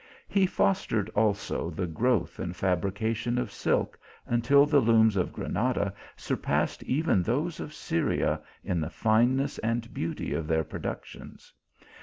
He 0.27 0.47
fostered 0.47 1.09
also 1.11 1.69
the 1.69 1.85
growth 1.85 2.39
and 2.39 2.55
fabrication 2.55 3.37
of 3.37 3.51
silk, 3.51 3.99
until 4.25 4.65
the 4.65 4.79
looms 4.79 5.15
of 5.15 5.31
Granada 5.31 5.93
sur 6.15 6.37
passed 6.37 6.81
even 6.85 7.21
those 7.21 7.59
of 7.59 7.71
Syria 7.71 8.41
in 8.63 8.81
the 8.81 8.89
fineness 8.89 9.59
and 9.59 9.93
beauty 9.93 10.33
of 10.33 10.47
their 10.47 10.63
productions. 10.63 11.53